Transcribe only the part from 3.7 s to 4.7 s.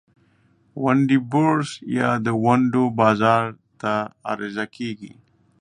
ته عرضه